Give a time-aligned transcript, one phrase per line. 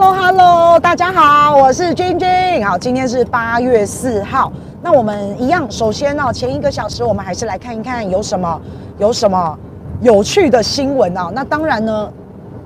[0.00, 2.26] Hello Hello，大家好，我是君君。
[2.66, 4.50] 好，今天是八月四号。
[4.80, 8.58] 那我们一样，首先呢，前一个小时我们还是来看一看有什么
[8.96, 9.58] 有什么
[10.00, 11.30] 有趣的新闻啊。
[11.34, 12.10] 那当然呢，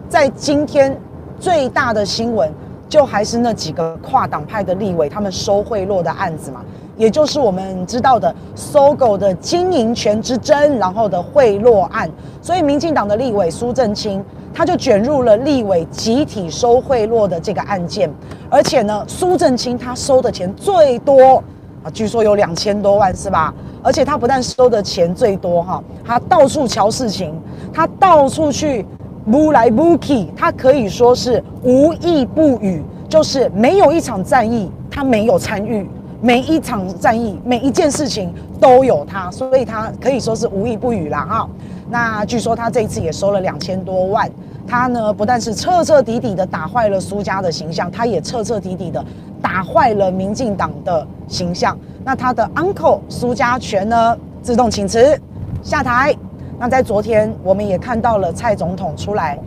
[0.08, 0.96] 在今天
[1.40, 2.48] 最大的新闻
[2.88, 6.60] 就还是那几个跨党派的立委他们收贿赂的案子嘛，
[6.96, 12.08] 也就是我们知道的搜狗的经营权之争，然后的贿赂案。
[12.40, 14.24] 所以民进党的立委苏正清。
[14.54, 18.08] 他就卷入了立委集体收贿赂的这个案件，
[18.48, 21.42] 而且呢，苏正清他收的钱最多
[21.82, 23.52] 啊，据说有两千多万，是吧？
[23.82, 27.34] 而且他不但收的钱最多哈，他到处瞧事情，
[27.72, 28.86] 他到处去
[29.24, 35.86] 摸来摸去，他可以说是无意不语，就是没有一场战役他没有参与，
[36.20, 41.48] 每一场战役每一件事情都有他，所以他可以说是无意不语啦哈。
[41.90, 44.28] 那据说他这一次也收了两千多万，
[44.66, 49.04] 他呢不但是彻彻底底的打坏了苏家的形象，他也彻彻底底的
[49.42, 51.76] 打坏了民进党的形象。
[52.04, 55.18] 那他的 uncle 苏家全呢自动请辞
[55.62, 56.14] 下台。
[56.58, 59.38] 那在昨天我们也看到了蔡总统出来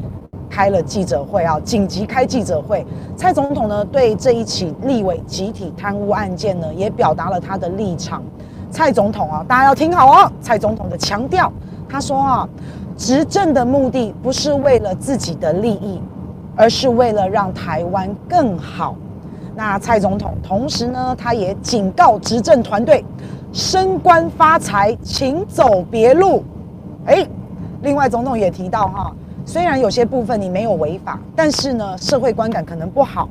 [0.49, 2.85] 开了记者会啊，紧急开记者会。
[3.15, 8.21] 蔡总统呢对这一起立委集体贪污案件呢也表达了他的立场。
[8.69, 11.51] 蔡总统啊，大家要听好哦，蔡总统的强调。
[11.89, 12.49] 他说啊，
[12.97, 16.01] 执政的目的不是为了自己的利益，
[16.55, 18.95] 而是为了让台湾更好。
[19.55, 23.03] 那蔡总统同时呢，他也警告执政团队，
[23.51, 26.43] 升官发财，请走别路。
[27.05, 27.25] 哎，
[27.81, 29.11] 另外总统也提到哈，
[29.45, 33.29] 虽然有些部分你没有违法，但是呢，社会观感可能不好。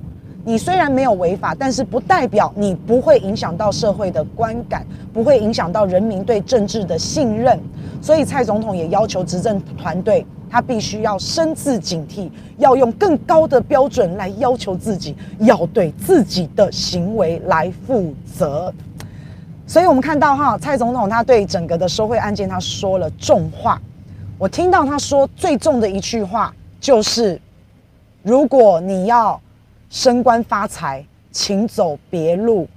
[0.49, 7.59] 你虽然没有违法，但是不代表你不会影响到社会的观感，不会影响到人民对政治的信任。
[8.01, 18.73] 所以蔡总统也要求执政团队，他必须要深自警惕，要用更高的标准来要求自己，要对自己的行为来负责。
[19.67, 23.83] 所以我们看到哈，蔡总统他对整个的收贿案件他说了重话。
[24.39, 27.41] 我听到他说最重的一句话就是：
[28.23, 29.41] 如果你要。
[29.91, 32.69] 升官发财，请走别路。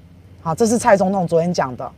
[0.41, 1.91] 好，这是蔡总统昨天讲的，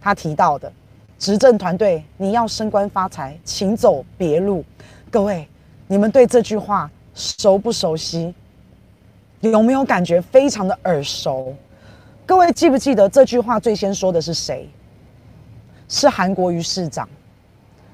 [0.00, 0.72] 他提到的。
[1.18, 4.64] 执政团队，你要升官发财，请走别路。
[5.10, 5.46] 各位，
[5.86, 8.34] 你们对这句话熟不熟悉？
[9.40, 11.54] 有没有感觉非常的耳熟？
[12.26, 14.68] 各位记不记得这句话最先说的是谁？
[15.88, 17.08] 是韩国瑜市长。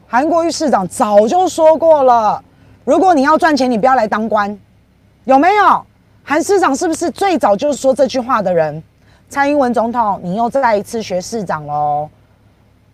[0.06, 2.42] 韩国瑜市长早就说过了，
[2.84, 4.58] 如果你要赚钱，你不要来当官，
[5.24, 5.84] 有没有？
[6.28, 8.82] 韩市长是不是最早就说这句话的人？
[9.30, 12.06] 蔡英文总统，你又再一次学市长喽？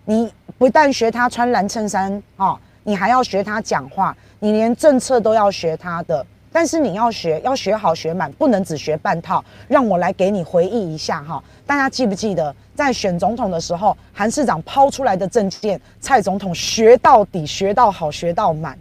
[0.05, 6.25] 你不但学他穿蓝衬衫啊，你还要学他讲话，你连政策都要学他的。
[6.53, 9.45] 但是你要学，要学好学满，不能只学半套。
[9.67, 18.79] 让我来给你回忆一下哈，大家记不记得在选总统的时候，韩市长抛出来的政见，蔡总统学到底，学到好，学到满。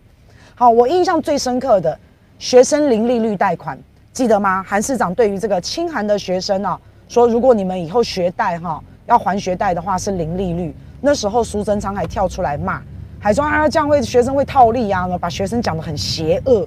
[0.54, 1.98] 好，我印象最深刻的，
[2.38, 3.76] 学生零利率贷款。
[4.14, 4.64] 记得吗？
[4.64, 10.74] 韩市长对于这个清寒的学生啊，说如果你们以后学贷哈要还学贷的话是零利率。
[11.02, 12.80] 那时候苏贞昌还跳出来骂，
[13.20, 16.66] 还说啊这样会学生会套利啊，把学生讲得很邪恶。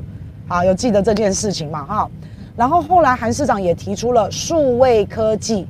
[0.49, 1.85] 好，有记得这件事情吗？
[1.85, 2.11] 哈。
[2.57, 5.69] 然后后来韩市长也提出了数位科技。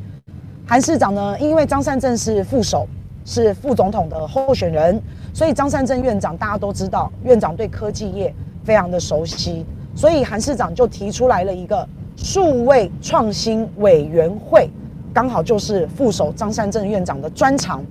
[0.66, 2.88] 韩市长呢，因为张善政是副手，
[3.24, 5.00] 是副总统的候选人，
[5.34, 9.66] 所以张善政院长大家都知道，院长对科技业非常的熟悉。
[9.96, 14.68] 所以韩市长就提出来了一个数位创新委员会，
[15.12, 17.82] 刚好就是副手张善政院长的专长。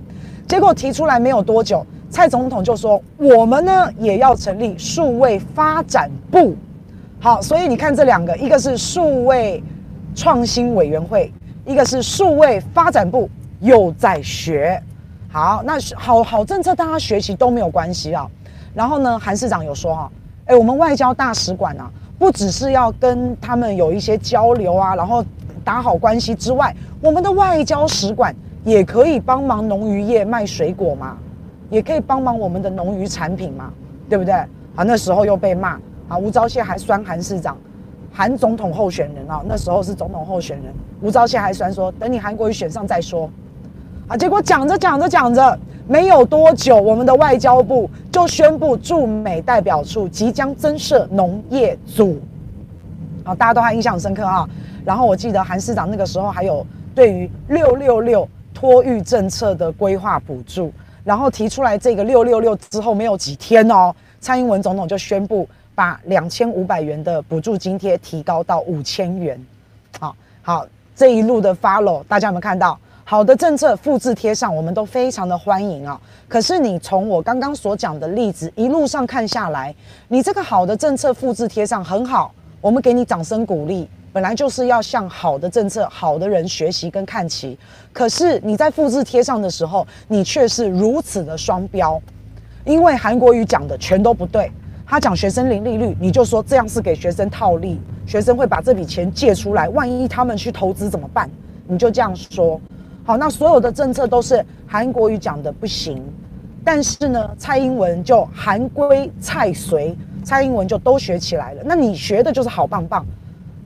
[0.46, 6.54] 结果提出来没有多久，蔡总统就说：“我们呢也要成立数位发展部。”
[7.18, 9.60] 好，所以你看这两个，一个是数位
[10.14, 11.32] 创新委员会，
[11.64, 13.28] 一个是数位发展部，
[13.58, 14.80] 又在学。
[15.28, 18.30] 好，那好好政策大家学习都没有关系啊。
[18.72, 20.08] 然后呢，韩市长有说哈。
[20.46, 21.90] 哎，我们外交大使馆啊，
[22.20, 25.24] 不只是要跟他们有一些交流啊，然后
[25.64, 28.32] 打好关系之外，我们的外交使馆
[28.64, 31.18] 也可以帮忙农渔业卖水果嘛，
[31.68, 33.72] 也可以帮忙我们的农渔产品嘛，
[34.08, 34.34] 对不对？
[34.34, 35.70] 啊，那时候又被骂
[36.08, 37.56] 啊，吴钊燮还酸韩市长，
[38.12, 43.28] 韩总统候选人啊，那时候是总统候选人，吴钊燮还酸说，等你韩国瑜选上再说。
[44.08, 45.58] 啊，结果讲着讲着讲着，
[45.88, 52.20] 没有多久，我们的外交部就宣布驻美代表处即将增设农业组。
[53.24, 54.48] 啊，大家都还印象深刻啊。
[54.84, 56.64] 然后我记得韩市长那个时候还有
[56.94, 69.36] 对于六六六托育政策的规划补助，然后提出来这个六六六之后没有几天哦，蔡英文总统就宣布把两千五百元的补助津贴提高到五千元。
[69.98, 70.64] 好，好，
[70.94, 72.78] 这一路的 follow，大家有没有看到？
[73.08, 75.98] 好的政策复制贴上，我们都非常的欢迎啊。
[76.26, 79.72] 可是你从我刚刚所讲的例子一路上看下来，
[80.08, 83.88] 你这个好的政策复制贴上很好，我们给你掌声鼓励。
[84.12, 87.56] 本来就是要向好的政策、好的人学习跟看齐。
[87.92, 92.02] 可是你在复制贴上的时候，你却是如此的双标，
[92.64, 94.50] 因为韩国瑜讲的全都不对。
[94.84, 101.30] 他讲学生零利率，你就说这样是给学生套利，学生会把这笔钱借出来，万一他们去投资怎么办？
[101.68, 102.60] 你就这样说。
[103.06, 106.02] 好，那所有的政策都是韩国瑜讲的不行，
[106.64, 111.62] 但是呢，蔡英文就韩归蔡随，蔡英文就都学起来了。
[111.64, 113.06] 那你学的就是好棒棒，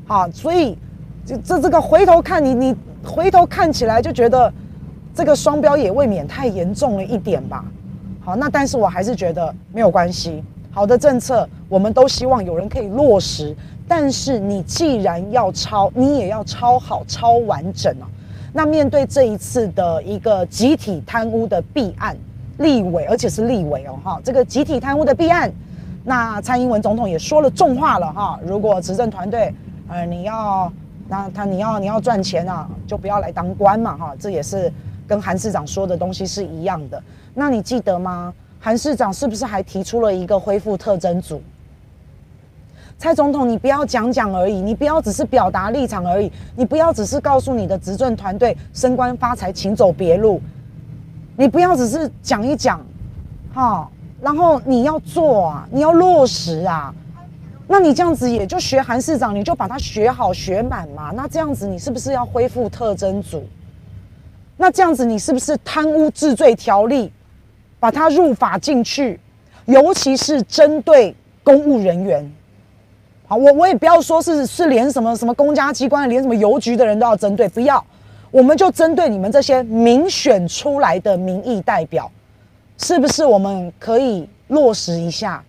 [0.06, 0.76] 好，所以
[1.25, 4.52] 这这这个回头看你，你回头看起来就觉得
[5.14, 7.64] 这个双标也未免太严重了一点吧。
[8.20, 13.56] 好，那但是我还是觉得没有关系，好的政策我们都希望有人可以落实，
[13.88, 18.04] 但是你既然要抄，你也要抄好、抄完整啊。
[18.52, 22.17] 那面对这一次的一个集体贪污的弊案，
[22.58, 25.52] 立委而且是立委哦哈，这个集体贪污的弊案，
[26.05, 29.55] 那蔡英文总统也说了重话了哈，如果执政团队
[29.88, 30.73] 呃你要
[31.08, 34.73] 那他你要你要赚钱啊，就不要来当官嘛哈，这也是
[35.06, 37.03] 跟韩市长说的东西是一样的。
[37.35, 38.32] 那你记得吗？
[38.58, 41.41] 韩市长是不是还提出了一个恢复特侦组？
[43.00, 50.38] 蔡总统，你不要讲讲而已，你不要只是表达立场而已，你不要只是告诉你的执政团队升官发财，请走别路，
[51.35, 52.79] 你不要只是讲一讲，
[53.55, 53.88] 哈，
[54.20, 56.94] 然后你要做啊，你要落实啊，
[57.67, 63.43] 那你这样子也就学韩市长，你就把它学好学满嘛，那这样子你是不是要恢复特征组？
[64.58, 67.11] 那这样子你是不是贪污治罪条例
[67.79, 69.19] 把它入法进去，
[69.64, 72.31] 尤其是针对公务人员？
[73.31, 77.82] 好，我我也不要说是是连什么什么公家机关，连什么邮局的人都要针对，不要，
[78.32, 82.11] 我们就针对你们这些民选出来的民意代表，
[82.77, 85.41] 是不是我们可以落实一下？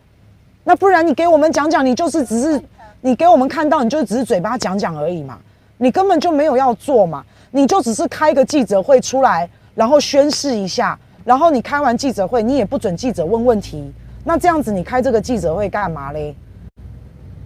[0.64, 2.62] 那不然你给我们讲讲，你就是只是
[3.02, 5.40] 你给我们看到，你就只是嘴巴讲讲而已嘛，
[5.80, 10.96] 你根本就没有要做嘛，你就只是开个记者会出来，然后宣示一下，
[11.26, 13.92] 然后你开完记者会，你也不准记者问问题，
[14.24, 16.36] 那这样子你开这个记者会干嘛嘞？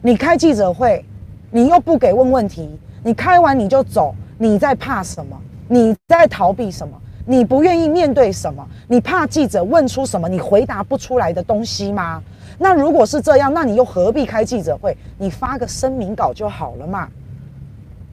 [0.05, 1.03] 你开记者会，
[1.49, 2.69] 你又不给问问题，
[3.01, 5.35] 你开完你就走，你在怕什么？
[5.67, 6.95] 你在逃避什么？
[7.25, 8.63] 你不愿意面对什么？
[8.87, 12.21] 你怕记者问出什么你回答不出来的东西吗？
[12.59, 14.95] 那如果是这样，那你又何必开记者会？
[15.17, 17.09] 你发个声明稿就好了嘛，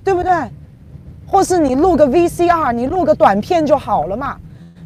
[0.03, 0.33] 对不对？
[1.27, 4.39] 或是你录个 VCR，你录个短片就好了嘛？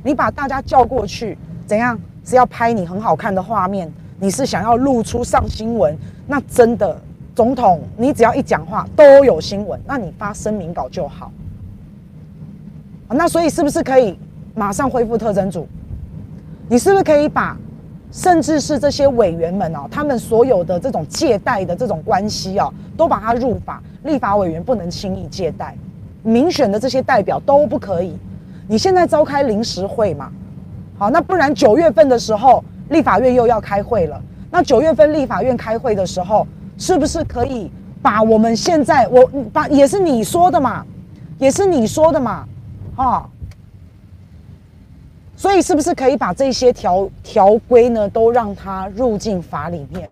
[0.03, 1.39] 你把大家叫过去，
[1.69, 1.97] 怎样？
[2.25, 3.89] 是要拍你很好看的画面？
[4.19, 5.97] 你是想要露出上新闻？
[6.27, 6.99] 那真的，
[7.35, 11.31] 总统，你只要一讲话都有新闻，那你发声明稿就好。
[13.09, 14.19] 那所以是不是可以
[14.55, 15.67] 马上恢复特征组？
[16.69, 17.57] 你是不是可以把，
[18.11, 25.77] 甚至是这些委员们哦，他们所有的这种借贷的这种关系哦，都把它入法，立法委员不能轻易借贷，
[26.23, 28.17] 民选的这些代表都不可以。
[28.67, 30.33] 你现在召开临时会嘛？
[30.99, 34.23] 好，那不然九月份的时候，立法院又要开会了。
[34.51, 36.47] 那九月份立法院开会的时候，
[36.79, 40.85] 是不是可以把我们现在我把也是你说的嘛，
[41.39, 42.47] 也是你说的嘛，
[42.95, 43.29] 哈，
[45.37, 50.09] 所以是不是可以把这些条条规呢都让它入进法里面，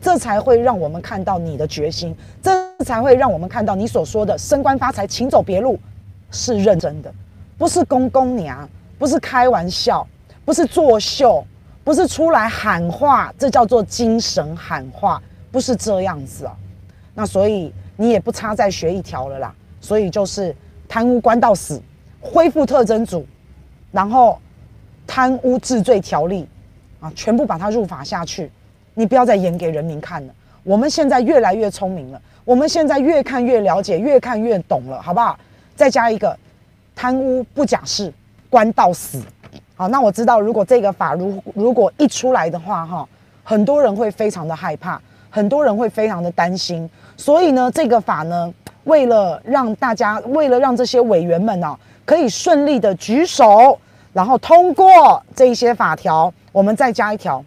[0.00, 2.52] 这才会让我们看到你的决心，这
[2.84, 5.80] 才会让我们看到你所说的升官发财，请走别路
[6.30, 7.12] 是认真的，
[7.56, 8.68] 不是公公娘，
[8.98, 10.06] 不是开玩笑，
[10.44, 11.44] 不是作秀。
[11.84, 15.22] 不是出来喊话，这叫做精神喊话，
[15.52, 16.56] 不是这样子啊。
[17.14, 19.54] 那所以你也不差再学一条了啦。
[19.80, 20.56] 所以就是
[20.88, 21.78] 贪污关到死，
[22.20, 23.26] 恢复特征组，
[23.92, 24.40] 然后
[25.06, 26.48] 贪污治罪条例
[27.00, 28.50] 啊，全部把它入法下去。
[28.94, 30.34] 你不要再演给人民看了。
[30.62, 35.38] 我们现在越来越聪明了，我们现在越看越了解，越看越懂了，好不好？
[35.76, 36.34] 再加一个
[36.96, 38.10] 贪污不假释，
[38.48, 39.20] 关到死。
[39.76, 43.08] 好，那我知道，如果这个法如如果一出来的话，哈，
[43.42, 46.88] 很多人会非常的害怕，很多人会非常的担心。
[47.16, 48.54] 所以呢，这个法呢，
[48.84, 53.76] 为了让大家，为了让这些委员们呢，可以顺利的举手，
[54.12, 57.44] 然后通过这一些法条，我们再加一条，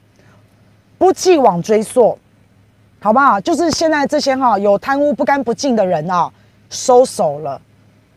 [0.98, 2.19] 不既往追溯，
[3.00, 3.39] 好不好？
[3.39, 6.29] 就是现在这些哈有贪污不干不净的人啊，
[6.69, 7.62] 收手了，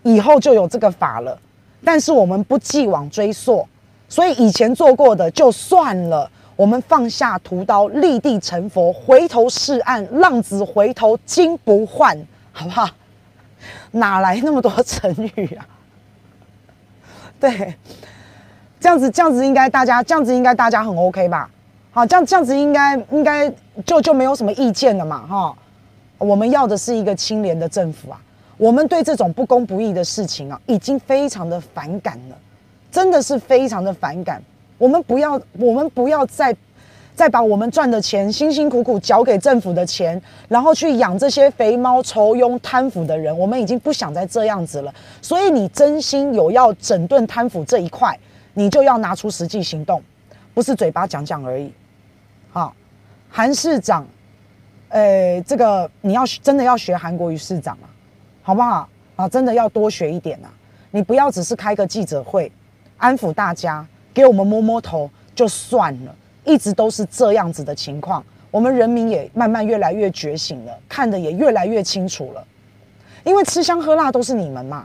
[0.03, 1.39] 以后就有这个法了。
[1.85, 3.65] 但是我们不既往追溯。
[4.11, 12.15] 所以以前做过的就算了，我们放下屠刀，立地成佛，回头是岸，浪子回头金不换，
[12.53, 12.87] 好不好？
[13.93, 15.65] 哪来那么多成语啊？
[17.41, 17.75] 对，
[18.81, 21.49] 这样子，这样子应该大家，这样子应该大家很 OK 吧？
[21.93, 23.51] 好，这样这样子应该应该
[23.87, 25.27] 就就没有什么意见了嘛？
[25.27, 25.57] 哈，
[26.19, 28.21] 我们要的是一个清廉的政府啊！
[28.57, 32.37] 我们对这种不公不义的事情啊，已经非常的反感了，
[32.91, 34.43] 真的是非常的反感。
[34.79, 36.55] 我们不要，我们不要再
[37.15, 43.37] 再把我们赚的钱，辛辛苦苦缴给政府的钱，然后去养这些肥猫、愁庸、贪腐的人。
[43.37, 44.95] 我们已经不想再这样子了。
[45.21, 48.19] 所以，你真心有要整顿贪腐这一块，
[48.55, 50.03] 你就要拿出实际行动，
[50.55, 51.73] 不是嘴巴讲讲而已。
[52.51, 52.75] 好，
[53.29, 54.07] 韩市长，
[54.89, 57.87] 呃，这个你要真的要学韩国瑜市长啊，
[58.43, 58.89] 好不好？
[59.17, 60.49] 啊，真的要多学一点啊！
[60.91, 62.51] 你不要只是开个记者会，
[63.01, 63.85] 安抚大家。
[64.13, 66.13] 给我们摸摸头就算了，
[66.45, 72.45] 一直都是这样子的情况，我们人民也慢慢越来越觉醒了，看得也越来越清楚了。
[73.23, 74.85] 因为吃香喝辣都是你们嘛，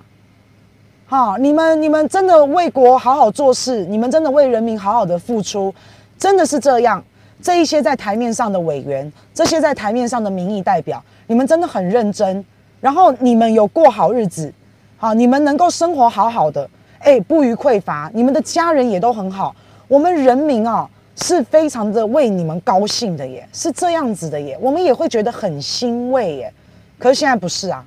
[1.08, 5.74] 好，你们你们真的为国好好做事，你们真的为人民好好的付出，
[6.20, 7.04] 真的是这样。
[7.42, 12.46] 这一些在台面上的委员，这些在台面上的民意代表，你们真的很认真，
[12.80, 14.54] 然后你们有过好日子，
[14.98, 16.70] 好，你们能够生活好好的。
[17.06, 19.56] 哎，不虞匮乏，你们的家人也都很好。
[19.88, 24.58] 我们人民啊，是非常的为你们高兴的耶，是这样子的耶。
[24.60, 26.52] 我们也会觉得很欣慰耶。
[26.98, 27.86] 可是现在不是啊，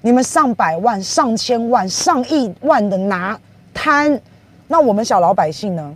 [0.00, 3.38] 你们上百万、上千万、上亿万的拿
[3.74, 4.18] 贪，
[4.68, 5.94] 那我们小老百姓呢？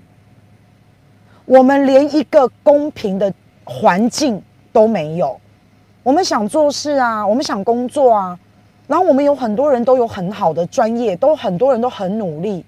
[1.47, 3.33] 我们连一个公平的
[3.65, 5.41] 环境都没有。
[6.03, 8.39] 我们想做事啊，我们想工作啊。
[8.89, 12.65] 然后我们有很多人都有很好的专业，都很多人都很努力，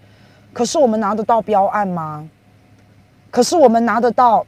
[0.52, 2.28] 可是我们拿得到标案吗？
[3.30, 4.44] 可是我们拿得到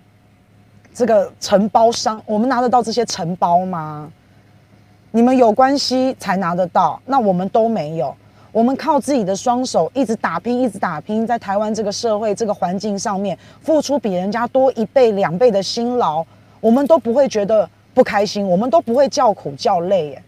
[0.93, 4.11] 这个承包商，我们拿得到这些承包吗？
[5.11, 8.15] 你们有关系才拿得到，那我们都没有。
[8.51, 16.23] 我们靠自己的双手一直打拼，一直打拼，在台湾这个社会这个环境上面，付出比人家多一倍两倍的辛劳，
[16.61, 20.23] 我们都不会觉得不开心，我们都不会叫苦叫累耶。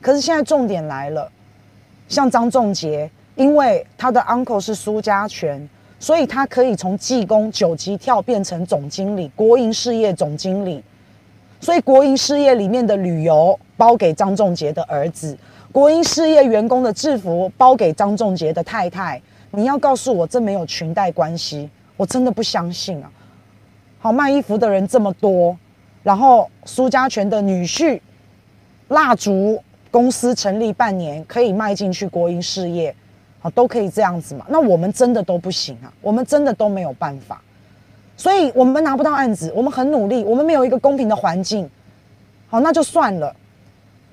[0.00, 1.30] 可是现在重点来了，
[2.08, 10.82] 像张仲杰，因为他的 uncle 是苏家全，所以他可以从技工九级跳变成总经理，国营事业总经理。
[11.60, 15.36] 所以国营事业里面的旅游包给张仲杰的儿子，
[15.72, 19.20] 国营事业员工的制服包给张仲杰的太太。
[19.50, 21.68] 你要告诉我这没有裙带关系？
[21.96, 23.10] 我真的不相信啊！
[23.98, 25.56] 好，卖衣服的人这么多，
[26.02, 27.98] 然后苏家全的女婿
[28.88, 29.60] 蜡烛。
[29.96, 32.94] 公司成立半年可以迈进去国营事业，
[33.40, 34.44] 好，都可以这样子嘛？
[34.46, 37.40] 那我们真的都不行啊，我们真的都没有办法，
[38.14, 41.66] 所以我们拿不到案子，我们很努力，我们没有一个公平的环境，
[42.50, 43.34] 好，那就算了。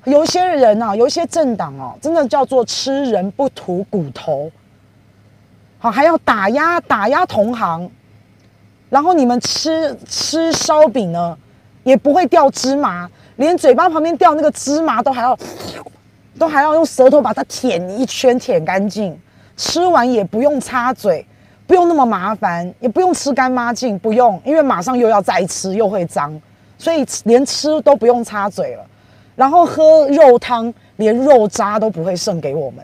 [0.06, 4.50] 有一些人啊，有一些政党哦，真的叫做吃人不吐骨头，
[5.80, 7.92] 好，还要打压打压同行，
[8.90, 11.38] 然后你们吃吃烧饼呢，
[11.84, 13.12] 也不会掉芝麻。
[13.44, 15.38] 连嘴巴旁边掉那个芝麻都还要，
[16.40, 19.18] 都还要用舌头把它舔一圈，舔干净。
[19.58, 21.26] 吃完也不用擦嘴，
[21.68, 26.42] 不用那么麻烦，也不用吃干抹净，不用，因为马上又要再吃，又会脏，
[26.78, 28.86] 所以连吃都不用擦嘴了。
[29.36, 32.84] 然后喝肉汤，连肉渣都不会剩给我们，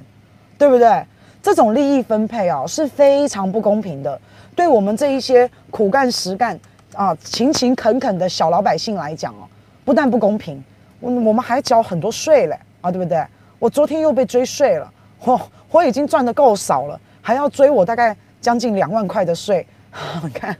[0.57, 1.03] 对不对？
[1.41, 4.19] 这种利益分配啊，是非常不公平的。
[4.55, 6.59] 对我们这一些苦干实干
[6.93, 9.47] 啊、勤勤恳恳的小老百姓来讲哦。
[9.89, 10.63] 不但不公平，
[10.99, 13.25] 我我们还缴很多税嘞啊，对不对？
[13.57, 14.87] 我昨天又被追税了，
[15.23, 15.41] 我
[15.71, 19.65] 我已经赚得够少了，还要追我大概将近两万块的税。
[20.21, 20.55] 你看，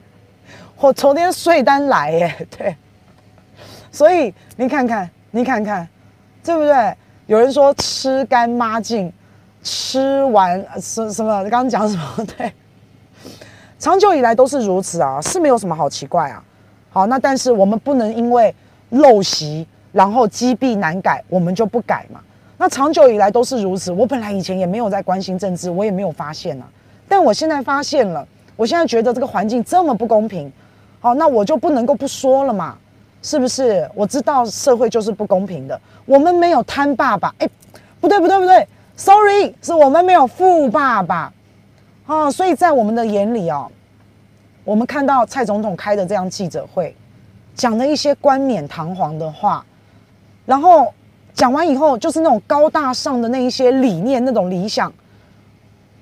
[0.78, 2.76] 我昨天税单来耶， 对。
[3.92, 5.88] 所以你看看，你看看，
[6.44, 6.98] 对不对？
[7.28, 9.14] 有人说吃干抹净，
[9.62, 11.44] 吃完什什么？
[11.44, 12.26] 刚刚讲什么？
[12.36, 12.52] 对，
[13.78, 16.44] 长久以来都是如此啊，是没有什么好奇怪啊。
[16.90, 18.52] 好，那但是我们不能因为。
[18.92, 22.20] 陋习，然后积弊难改，我们就不改嘛。
[22.58, 23.92] 那长久以来都是如此。
[23.92, 26.68] 我本来以前也没有在关心政治，我也没有发现啊。
[27.08, 30.52] 但我现在发现了，我现在觉得这个环境这么不公平，
[31.00, 32.78] 好，那我就不能够不说了嘛，
[33.22, 33.90] 是不是？
[33.96, 35.80] 我知道社会就是不公平的。
[36.06, 37.50] 我们没有贪爸爸，哎，
[38.02, 38.68] 不对不对不对
[38.98, 41.32] ，sorry，是我们没有富爸爸
[42.06, 42.30] 啊。
[42.30, 43.68] 所以在我们的眼里啊，
[44.66, 46.94] 我们看到蔡总统开的这样记者会。
[47.60, 49.66] 讲了一些冠冕堂皇的话，
[50.46, 50.94] 然后
[51.34, 54.90] 讲完以后就是那种高大上的那一些理念、那种理想，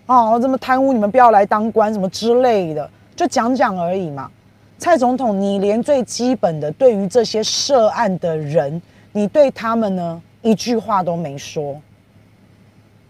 [0.06, 4.30] 哦，这么贪污你们不要来当官什么之类的，就讲讲而已嘛。
[4.78, 8.80] 蔡总统，你连最基本的对于这些涉案的人，
[9.14, 11.76] 你对他们呢一句话都没说。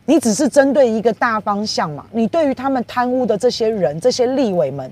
[0.06, 2.06] 你只是针对一个大方向嘛？
[2.14, 4.90] 你对于他们贪污的这些人、这些立委们，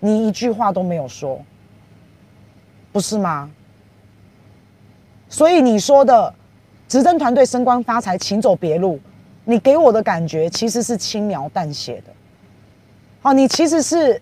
[0.00, 1.38] 你一句话都没有说，
[2.96, 3.50] 不是吗？
[5.28, 6.32] 所以你说的
[6.88, 8.98] 执政团队升官发财，请走别路，
[9.44, 12.04] 你给我的感觉其实是轻描淡写的。
[13.20, 14.18] 好，你其实是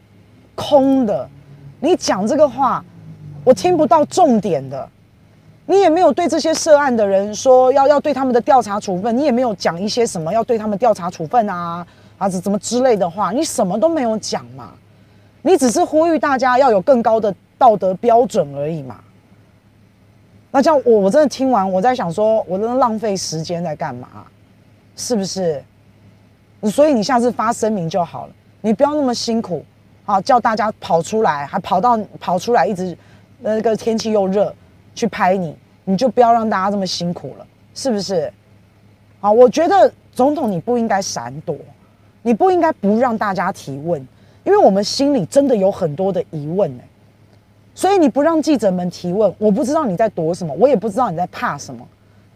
[0.56, 1.30] 空的，
[1.78, 2.84] 你讲这个话，
[3.44, 4.88] 我听不到重点的。
[5.66, 11.86] 你也没有对这些涉案的人说要要对他们的调查处分，你也没有讲一些什么要对他们调查处分啊
[12.18, 14.72] 啊怎怎么之类的话，你什么都没有讲嘛，
[15.42, 17.32] 你只是呼吁大家要有更高的
[17.64, 19.00] 道德标准而已嘛。
[20.50, 24.26] 那这样我我真的听完，我在想说，我真的浪费时间在干嘛？
[24.96, 25.64] 是不是？
[26.70, 29.64] 所以你下次发声明就好了，你不要那么辛苦
[30.04, 32.94] 啊，叫大家跑出来，还跑到跑出来，一直
[33.40, 34.54] 那个天气又热。
[34.94, 38.32] 去拍你，你就不要让大家这么辛苦了，是不是？
[39.20, 41.56] 啊，我觉得总统你不应该闪躲，
[42.22, 44.00] 你不应该不让大家提问，
[44.44, 46.84] 因为我们心里真的有很多的疑问呢。
[47.74, 51.86] 所以你不让记者们提问，我不知道你在躲什么，我也不知道你在怕什么，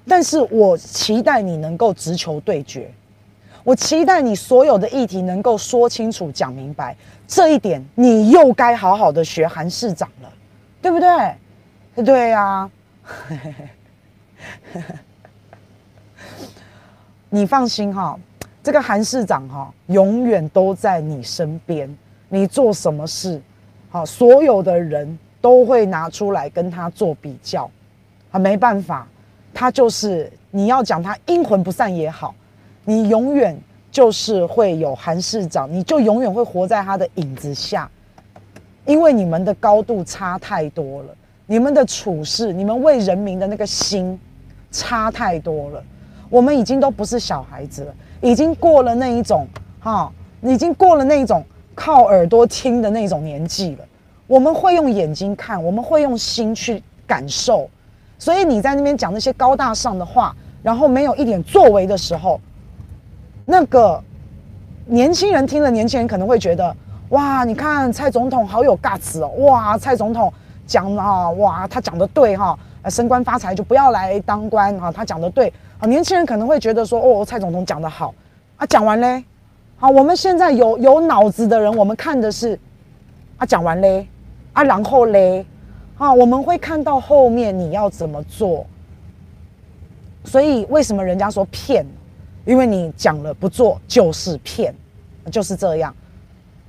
[0.07, 2.90] 但是我期待你能够直球对决，
[3.62, 10.33] 我期待你所有的议题能够说清楚、讲明白，这一点你又该好好的学韩市长了，
[10.83, 11.35] 对不对？
[12.04, 12.71] 对呀、啊，
[17.30, 18.18] 你放心哈，
[18.62, 21.97] 这个韩市长哈，永远都在你身边。
[22.28, 23.40] 你做什么事，
[23.88, 27.71] 好，所有的人都会拿出来跟他做比较。
[28.30, 29.09] 啊，没办法，
[29.54, 32.35] 他就是你要讲他阴魂不散也好，
[32.85, 33.59] 你永远
[33.90, 37.90] 就是会有韩市长，你就永远会活在他的影子下，
[38.85, 41.14] 因为你们的高度差太多了。
[41.47, 44.21] 你们的处事，你们为人民的那个心，
[44.71, 45.83] 差太多了。
[46.28, 49.47] 我们已经都不是小孩子了，已经过了那一种
[49.80, 51.42] 哈，已经过了那一种
[51.74, 53.85] 靠耳朵听的那种年纪了。
[54.29, 57.69] 我们会用眼睛看，我们会用心去感受。
[58.17, 62.41] 所以你在那边讲那些高大上的话，然后没有一点作为的时候，
[63.45, 64.01] 那个
[64.87, 66.73] 年轻人听了，年轻人可能会觉得
[67.09, 70.33] 哇，你看蔡总统好有 guts 哦，哇，蔡总统。
[70.67, 72.55] 讲啊，哇，他讲的对哈，
[72.91, 78.14] 升官发财就不要来当官啊，他讲的对啊，年轻人可能会觉得说，哦，蔡总统讲的好
[78.59, 79.25] 啊，讲完嘞，
[79.79, 82.61] 好，我们现在有有脑子的人，我们看的是
[83.38, 84.07] 啊，讲完嘞，
[84.59, 85.47] 啊，然后嘞，
[85.99, 88.66] 啊，我们会看到后面你要怎么做，
[90.25, 91.87] 所以为什么人家说骗？
[92.44, 94.75] 因为你讲了不做就是骗，
[95.31, 95.94] 就是这样，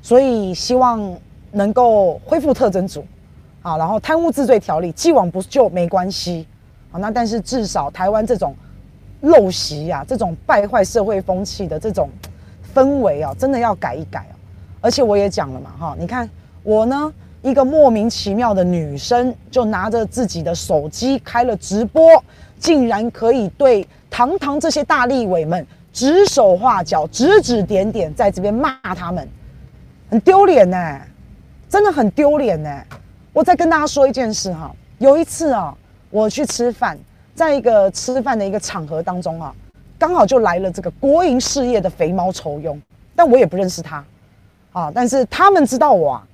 [0.04, 1.18] 所以希望
[1.52, 3.04] 能够恢复特征组。
[3.64, 6.46] 啊，然后贪污治罪条例既往不咎没关系，
[6.92, 8.56] 好，那但是至少台湾这种
[9.24, 12.08] 陋习呀，这种败坏社会风气的这种
[12.72, 14.34] 氛围啊，真的要改一改啊！
[14.80, 16.30] 而且我也讲了嘛，哈，你看
[16.62, 22.22] 我呢，一个莫名其妙的女生，就拿着自己的手机开了直播，
[22.58, 29.28] 竟然可以对堂堂这些大立委们指手画脚、指指点点，在这边骂他们，
[30.10, 31.00] 很丢脸呢，
[31.70, 32.84] 真的很丢脸呢。
[33.32, 35.74] 我再跟大家说一件事哈，有一次啊，
[36.10, 37.00] 我去吃饭，
[37.34, 39.56] 在一个吃饭的一个场合当中啊，
[39.98, 42.78] 刚好就来了这个国营事业的肥猫酬庸，
[43.16, 44.04] 但我也不认识他，
[44.74, 46.28] 啊，但是他们知道我啊，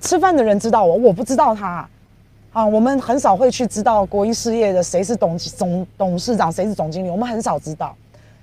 [0.00, 1.88] 吃饭的人知道我，我不知道他，
[2.52, 7.94] 啊，我们很少会去知道国营事业的谁是董总董事长，谁是总经理，我们很少知道。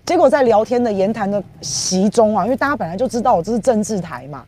[0.05, 4.43] 结果在聊天的言谈的席中啊，因为大家本来就知道我这是政治台嘛，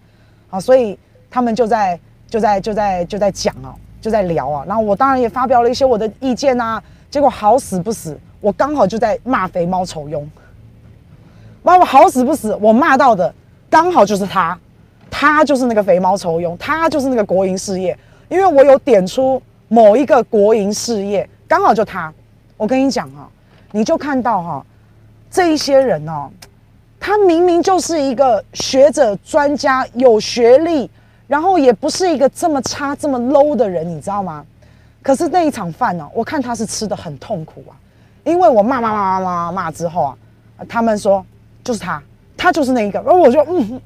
[0.50, 0.98] 啊，所以
[1.30, 2.00] 他们就在。
[2.34, 10.26] 就在就在就在讲啊，就在聊啊，然后我当然也发表了一些我的意见啊，结果好死不死，我刚好就在骂肥猫丑庸，
[11.62, 13.32] 妈，我好死不死，我骂到的
[13.70, 14.58] 刚好就是他，
[15.16, 17.96] 他就是那个肥猫酬庸，他就是那个国营事业，
[18.30, 22.12] 因为我有点出某一个国营事业，刚好就他，
[22.58, 23.30] 我跟你讲哈，
[23.72, 24.66] 你就看到哈，
[25.30, 26.32] 这一些人哦，
[27.00, 30.90] 他明明就是一个学者专家，有学历。
[31.26, 34.46] 然后也不是一个这么差、这么 low 的人，你知道吗？
[35.02, 37.74] 可是那一场饭呢、我看他是吃得很痛苦啊，
[38.26, 40.18] 因为我骂骂骂骂骂骂之后啊，
[40.68, 41.26] 他们说
[41.64, 42.04] 就是他，
[42.38, 43.82] 他就是那一个，然后我就嗯，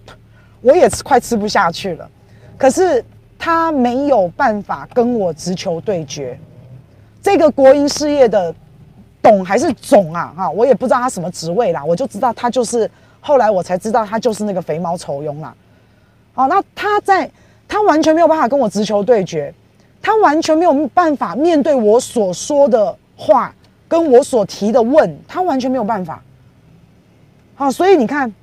[0.62, 2.10] 我也吃快吃不下去了。
[2.58, 3.04] 可是
[3.38, 6.40] 他没有办法跟我直球对决，
[7.22, 8.54] 这个国营事业的
[9.22, 10.34] 董还是总啊？
[10.36, 12.90] 哈，我也不知道他什么职位啦，我就知道他就是
[13.20, 15.54] 后来我才知道他就是那个肥猫酬庸啦。
[16.34, 17.30] 哦，那他在
[17.68, 19.54] 他完全没有办法跟我直球对决，
[20.02, 23.54] 他完全没有办法面对我所说的话，
[23.88, 26.24] 跟我所提的问，他完全没有办法。
[27.56, 28.34] 好，所以你看，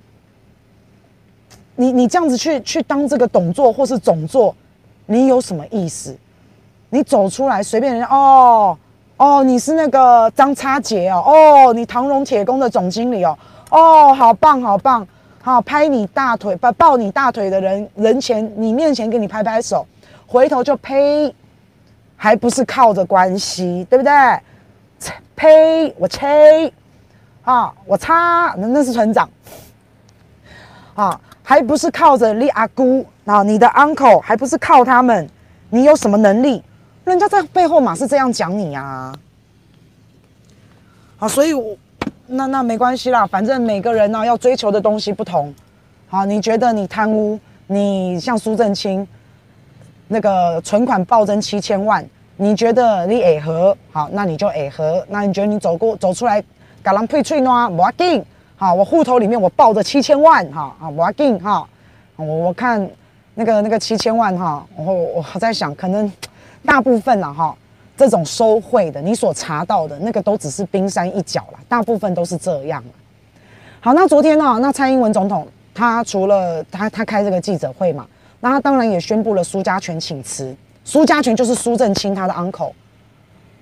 [1.77, 4.55] 你你这样子去去当这个董座或是总座，
[5.07, 6.17] 你有什么意思？
[6.91, 8.79] 你走出来随便人家哦
[9.17, 13.37] 哦，你是那个张叉杰哦哦，你唐荣铁工的总经理哦
[13.71, 15.07] 哦，好棒好棒。
[15.43, 19.87] 好，拍你大腿，不抱你大腿的人人前，你面前给你拍拍手，
[20.27, 21.35] 回头就呸，
[22.17, 24.13] 还不是靠着关系，对不对？
[25.37, 26.73] 呸，我吹，
[27.43, 29.29] 啊，我擦，那那是船长，
[30.95, 35.29] 啊，还不是靠着你阿姑啊，你的 uncle 还不是靠他们，
[35.71, 36.61] 你有什么能力？
[37.05, 39.15] 人家在背后嘛是这样讲你啊，
[41.19, 41.77] 好，所以我。
[42.27, 45.55] 那那没关系啦，反正每个人呢、要追求的东西不同。
[46.09, 49.07] 好，你觉得你贪污，你像苏正清
[50.09, 52.03] 那个存款暴增七千万，
[52.39, 55.05] 你觉得你矮和好，那你就矮和。
[55.07, 56.43] 那你觉得你走过走出来，
[56.83, 57.69] 敢让退翠呢？
[57.69, 58.25] 不要紧，
[58.57, 61.67] 好，我户头里面我抱着七千万，哈啊，我要紧哈。
[62.17, 62.89] 我我看
[63.35, 66.11] 那个那个七千万哈，然后我我在想，可能
[66.65, 67.55] 大部分了哈。
[67.97, 72.83] 这种收贿的，你所查到的那个都只是冰山一角了，大部分都是这样。
[73.81, 78.05] 好，那昨天呢、那蔡英文总统他除了他他开这个记者会嘛，
[78.41, 80.53] 那他当然也宣布了苏家全请辞。
[80.85, 82.73] 苏家全就是苏正清他的 uncle，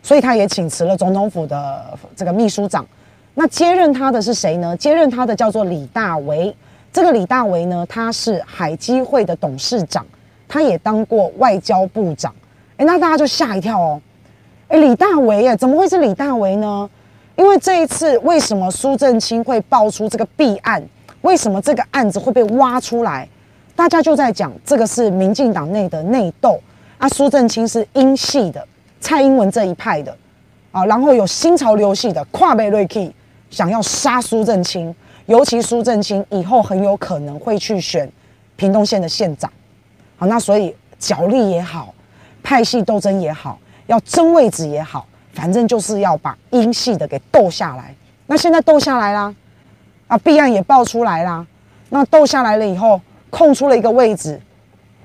[0.03, 2.87] 所以他也请辞了总统府的这个秘书长。
[3.35, 4.77] 那接任他的是谁呢？
[4.77, 6.55] 接任他的叫做李大为。
[6.93, 10.05] 这个李大为呢，他是海基会的董事长，
[10.47, 12.35] 他也当过外交部长。
[12.77, 14.01] 诶，那大家就吓一跳哦。
[14.69, 16.89] 哎，李大为耶，怎么会是李大为呢？
[17.37, 20.83] 因为这一次，为什么苏正清会爆出这个弊案？
[21.23, 23.27] 为什么这个案子会被挖出来？
[23.75, 26.61] 大家就在讲，这个是民进党内的内斗
[26.99, 27.09] 啊。
[27.09, 28.63] 苏正清是英系的，
[29.01, 30.15] 蔡英文这一派的
[30.71, 33.11] 啊，然后有新潮流系的跨贝瑞 K
[33.53, 34.93] 想要杀苏震清，
[35.27, 38.11] 尤其苏震清以后很有可能会去选
[38.57, 39.49] 屏东县的县长。
[40.17, 41.95] 好，那所以角力也好，
[42.43, 43.59] 派系斗争也好。
[43.89, 47.95] 要争位置也好，反正就是要把英系的给斗下来。
[48.27, 49.35] 那现在斗下来啦，
[50.07, 51.47] 啊，弊案也爆出来啦。
[51.91, 54.41] 那斗下来了以后，空出了一个位置，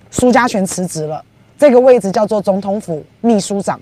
[0.09, 1.21] 苏家全辞职了。
[1.57, 3.77] 这个位置叫做总统府秘书长。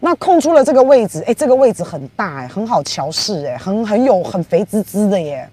[0.00, 5.48] 那空出了这个位置，哎，这个位置很大哎，很好乔事哎，很很有很肥滋滋的耶。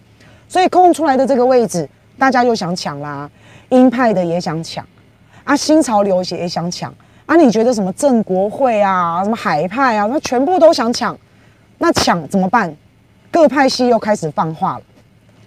[0.48, 3.30] 所以空出来的这个位置，大家又想抢啦，
[3.70, 4.86] 鹰派的也想抢，
[5.44, 6.94] 啊，新潮流也想抢。
[7.26, 11.14] 啊，你觉得什么正国会啊，什么海派啊，那全部都想抢，
[11.78, 12.74] 那抢怎么办？
[13.30, 14.84] 各派系又开始放话了，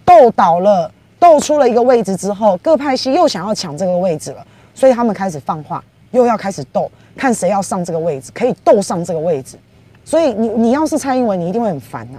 [0.04, 9.56] 斗倒了，斗出了一个位置之后，各派系又想要抢这个位置了，所以他们开始放话，又要开始斗，看谁要上这个位置，可以斗上这个位置。
[10.04, 12.18] 所以你你要是蔡英文，你一定会很烦呐；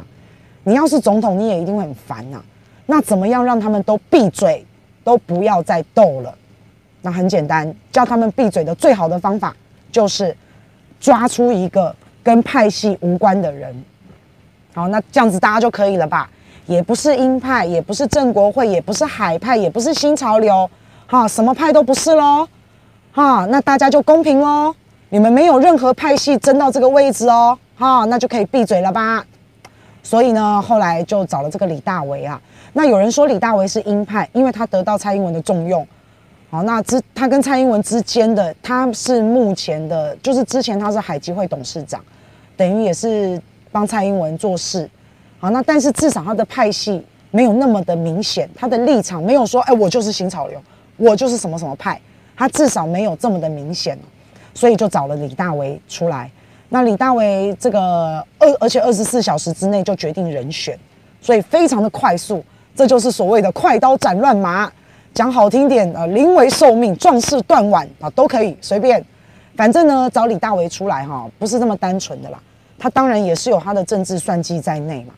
[0.63, 2.41] 你要是总统，你也一定会很烦呐。
[2.86, 4.65] 那怎么样让他们都闭嘴，
[5.04, 6.34] 都不要再斗了？
[7.01, 9.56] 那很简单，叫他们闭嘴的最好的方法
[9.91, 10.36] 就是
[10.99, 13.84] 抓出一个跟派系无关的人。
[14.73, 16.30] 好，那这样子大家就可以了吧？
[16.67, 20.69] 也不是鹰派，也不是正国会，也不是海派，也不是新潮流，
[21.08, 22.47] 哈，什么派都不是喽。
[23.12, 24.73] 哈，那大家就公平喽。
[25.13, 29.21] 你们没有任何派系争到这个位置哦，哈，那就可以闭嘴了吧？
[30.02, 32.41] 所以呢，后来就找了这个李大为啊。
[32.71, 35.86] 那有人说李大为是鹰派，因为他得到蔡英文的重用。
[36.50, 42.02] 好，那之他跟蔡英文之间的，他是目前的，就是之前他是海基会董事长，
[42.56, 43.38] 等于也是
[43.69, 44.89] 帮蔡英文做事。
[45.39, 50.58] 好，那但是至少他的派系没有那么的明显，他的立场没有说，哎，我就是新潮流，
[50.95, 52.00] 我就是什么什么派，
[52.34, 54.00] 他至少没有这么的明显，
[54.54, 56.30] 所以就找了李大为出来。
[56.70, 60.78] 那李大为这个二，而且二十四小时之内就决定人选，
[61.22, 62.44] 所以非常的快速，
[62.76, 64.72] 这就是所谓的快刀斩乱麻。
[65.14, 69.04] 讲好听点啊，临危受命，壮士断腕啊，都可以随便。
[69.58, 72.42] 反正呢，找李大为出来哈，不是这么单纯的啦。
[72.80, 75.14] 他当然也是有他的政治算计在内嘛。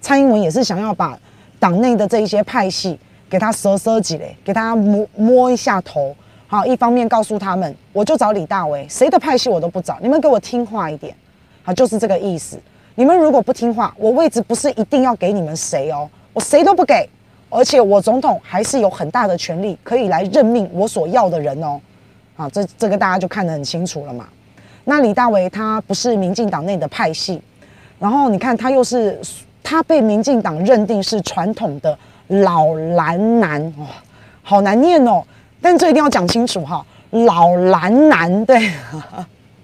[0.00, 1.18] 蔡英文也是想要把
[1.58, 2.96] 党内的这一些派系
[3.28, 6.14] 给他折折几嘞，给他摸摸一下头。
[6.46, 11.14] 好，一方面告诉他们，我就找李大为，谁的派系我都不找，你们给我听话一点。
[11.62, 12.58] 好，就是这个意思。
[12.94, 17.08] 你们如果不听话，我位置不是一定要给你们谁哦，我谁都不给。
[17.50, 21.80] 而且我总统还是有很大的权力，可以来任命我所要的人哦。
[22.36, 24.26] 啊，这这个大家就看得很清楚了嘛。
[24.84, 27.40] 那李大为他不是民进党内的派系，
[27.98, 29.20] 然后你看他又是
[29.62, 31.96] 他被民进党认定是传统的
[32.28, 33.86] 老蓝男，哇，
[34.42, 35.22] 好难念哦。
[35.64, 38.70] 但这一定要讲清楚哈，老蓝男，对。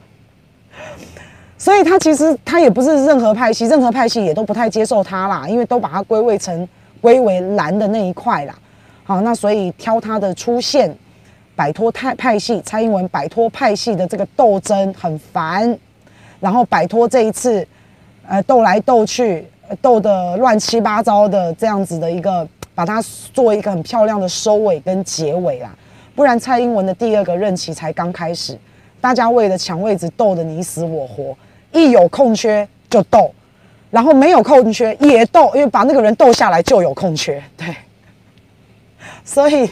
[1.58, 6.66] 所以他其实他也不是任何派系，任何派系也都不太接受他啦，因为都把他归位成
[7.02, 8.58] 归为蓝的那一块啦。
[9.04, 10.90] 好，那所以挑他的出现，
[11.54, 15.78] 摆脱派派系，蔡英文摆脱派系的这个斗争很烦，
[16.40, 17.68] 然后摆脱这一次，
[18.26, 19.46] 呃，斗来斗去，
[19.82, 23.02] 斗得乱七八糟的这样子的一个，把它
[23.34, 25.70] 做一个很漂亮的收尾跟结尾啦。
[26.20, 28.54] 不然蔡英文的第二个任期才刚开始，
[29.00, 31.34] 大家为了抢位置斗得你死我活。
[31.72, 33.32] 一有空缺就斗，
[33.90, 37.42] 然后没有空缺也斗，因为把那个人斗下来就有空缺。
[37.56, 37.74] 对，
[39.24, 39.70] 所以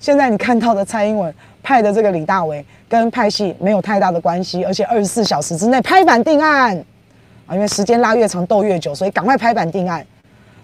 [0.00, 6.74] 现在你看到的蔡英文派的这个李大为跟派系没有太大的关系，而且二十四小时之内拍板定案
[7.46, 10.02] 啊，因为时间拉越长斗越久，所以赶快拍板定案。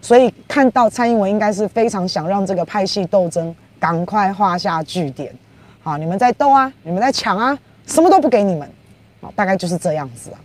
[0.01, 5.35] 所以看到蔡英文应该是非常想让这个派系斗争赶快画下句点。
[5.83, 8.71] 好，你们在斗啊，你们在抢啊，什么都不给你们，
[9.23, 10.39] 好，大概就是这样子啊。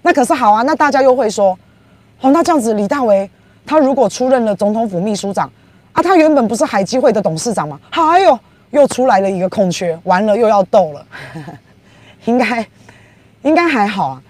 [0.00, 1.56] 那可是好啊，那大家又会说，
[2.22, 3.30] 哦，那这样子，李大为
[3.66, 5.50] 他如果出任了总统府秘书长
[5.92, 7.78] 啊，他原本不是海基会的董事长吗？
[7.90, 8.38] 哎呦，
[8.70, 11.06] 又出来了一个空缺，完了又要斗了，
[12.24, 12.66] 应该
[13.42, 14.22] 应该还好啊，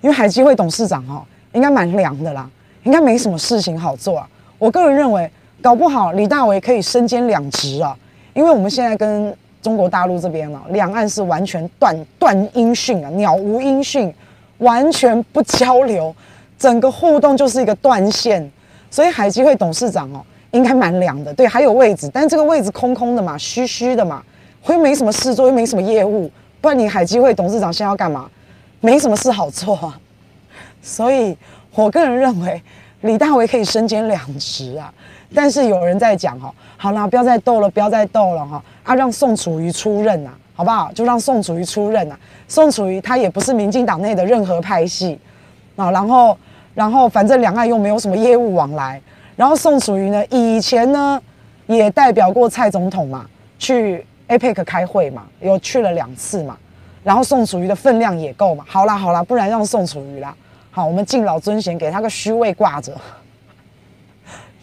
[0.00, 1.22] 因为海基会董事长哦，
[1.52, 2.48] 应该蛮凉的啦，
[2.84, 4.28] 应该没什么事情好做啊。
[4.58, 5.30] 我个人认为，
[5.66, 7.92] 搞不好李大为可以身兼两职啊，
[8.34, 14.14] 因为我们现在跟中国大陆这边啊，两岸是完全断断音讯啊，鸟无音讯。
[14.58, 16.14] 完全不交流，
[16.56, 18.48] 整个互动就是一个断线，
[18.92, 21.34] 所以海基会董事长哦，应该蛮凉的。
[21.34, 24.22] 对，还有位置，但这个位置空空的嘛，虚虚的嘛，
[24.62, 28.30] 会没什么事做，又没什么业务，不然你海基会董事长现在要干嘛？
[28.80, 29.98] 没什么事好做啊。
[30.80, 31.36] 所以
[31.74, 32.62] 我个人认为，
[33.00, 34.94] 李大为可以身兼两职啊。
[35.34, 40.38] 但是有人在讲哈，好啦，不要再斗了，不要再斗了哈，啊，让宋楚瑜出任呐、啊。
[40.58, 40.90] 好不好？
[40.94, 42.18] 就让宋楚瑜出任啊。
[42.48, 45.20] 宋楚瑜他也不是民进党内的任何派系
[45.76, 45.90] 啊。
[45.90, 46.34] 然后，
[46.74, 48.98] 然后反正两岸又没有什么业务往来。
[49.36, 51.20] 然后宋楚瑜呢，以前呢
[51.66, 53.26] 也代表过蔡总统嘛，
[53.58, 56.56] 去 APEC 开会嘛，有去了两次嘛。
[57.04, 58.64] 然后宋楚瑜的分量也够嘛。
[58.66, 60.34] 好啦好啦，不然让宋楚瑜啦。
[60.70, 62.94] 好，我们敬老尊贤，给他个虚位挂着。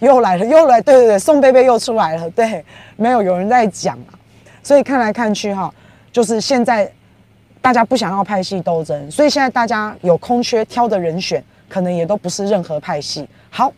[0.03, 2.29] 又来了，又来，对对对，宋贝贝又出来了。
[2.31, 2.63] 对，
[2.97, 4.13] 没有有人在讲啊。
[4.61, 5.73] 所以看来看去哈。
[6.11, 6.87] 就是现在，
[7.59, 13.27] 大家不想要派系斗争，所以现在大家有空缺挑的人选，可能也都不是任何派系。
[13.49, 13.73] 好，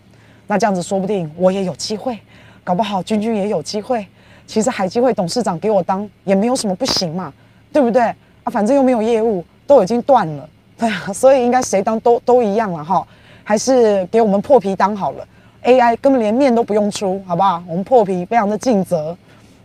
[0.48, 2.20] 那这样子说不定我也有机会，
[2.62, 4.06] 搞不好君君也有机会。
[4.46, 7.32] 其实海基会董事长给我当也没有什么不行嘛，
[7.72, 8.16] 对不对啊？
[8.52, 13.08] 反正又没有业务，都已经断了，对啊，所以应该谁当都都一样了哈。
[13.46, 15.26] 还是给我们破皮当好了
[15.66, 17.62] ，AI 根本连面都不用出，好不好？
[17.68, 19.18] 我们破皮非常的尽责。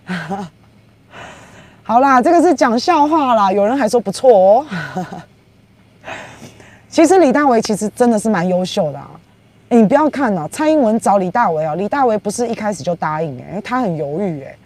[1.82, 4.66] 好啦，这个是讲笑话啦，有人还说不错哦。
[6.88, 9.10] 其实李大为其实真的是蛮优秀的啊。
[9.68, 14.56] 你不要看啊，蔡英文找李大维啊，李大为不是一开始就答应哎，他很犹豫哎。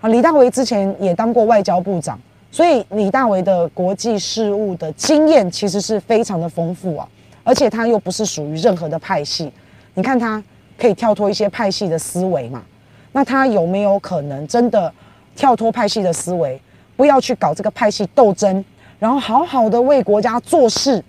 [0.00, 2.18] 啊，李大为之前也当过外交部长，
[2.50, 7.08] 所以李大为的国际事务的经验其实是非常的丰富啊。
[7.44, 9.52] 而且他又不是属于任何的派系，
[9.94, 10.42] 你看他
[10.82, 12.60] 可以跳脱一些派系的思维嘛？
[13.12, 14.92] 那他有没有可能真的？
[15.34, 16.60] 跳脱派系的思维，
[16.94, 18.62] 不要去搞这个派系斗争，
[18.98, 21.02] 然后好好的为国家做事，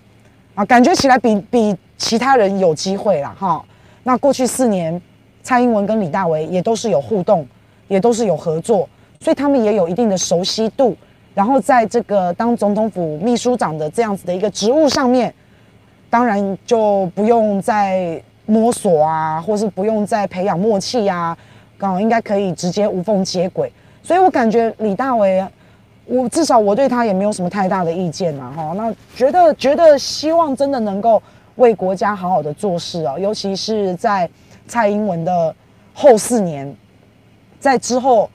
[0.54, 3.62] 啊，感觉起来比比其他人有机会啦哈。
[4.02, 4.98] 那过去四年，
[5.42, 7.46] 蔡英文跟李大为也都是有互动，
[7.86, 8.88] 也都是有合作，
[9.20, 10.96] 所以他们也有一定的熟悉度。
[11.34, 15.34] 然后在这个当总统府秘书长的这样子的一个职务上面，
[16.08, 21.36] 当然就不用再摸索啊，或是不用再培养默契啊，
[21.78, 23.72] 刚好应该可以直接无缝接轨。
[24.02, 25.46] 所以我感觉李大为，
[26.04, 28.72] 我至少我对他也没有什么太大的意见嘛，哈。
[28.76, 31.22] 那觉得觉得希望真的能够
[31.56, 34.28] 为国家好好的做事啊，尤其是在
[34.66, 35.54] 蔡英文的
[35.94, 36.74] 后四年，
[37.58, 38.28] 在之后，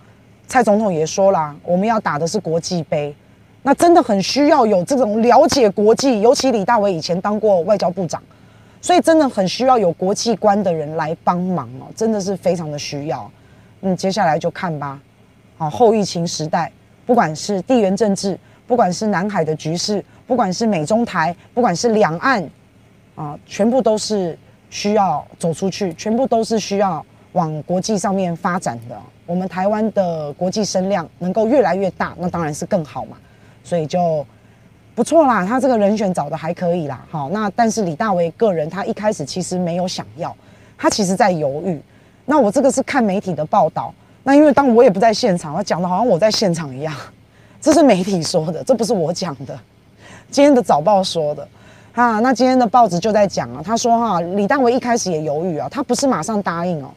[0.48, 3.16] 蔡总统也说了，我们要打的是国际杯，
[3.62, 8.20] 那真的很需要有这种了解国际，尤其李大为以前当过外交部长，
[8.82, 13.30] 所以真的很需要有国际观的人来帮忙哦，真的是非常的需要。
[13.82, 15.00] 嗯，接下来就看吧。
[15.58, 16.72] 啊，后疫情时代，
[17.06, 22.50] 不管是地缘政治，不管是南海的局势，不管是美中台，不管是两岸，
[23.16, 24.38] 啊，全部都是
[24.70, 28.98] 需要走出去，全部都是需要往国际上面发展的。
[29.26, 33.18] 我们台湾的国际声量能够越来越大，那当然是更好嘛。
[33.64, 34.26] 所以就
[35.00, 37.02] 不错啦，他这个人选找的还可以啦。
[37.10, 40.36] 好，那但是李大为个人他一开始其实没有想要，
[40.78, 41.82] 他其实在犹豫。
[42.26, 43.94] 那我这个是看媒体的报道。
[44.24, 46.94] 那因为当我也不在现场，他讲的好像我在现场一样，
[47.62, 49.58] 这是媒体说的，这不是我讲的。
[50.30, 51.48] 今天的早报说的，
[51.94, 56.90] 啊，那今天的报纸就在讲啊，他说哈，李大为一开始也犹豫啊，他不是马上答应哦。